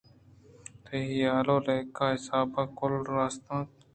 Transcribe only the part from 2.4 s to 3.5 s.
ءَ کُل راست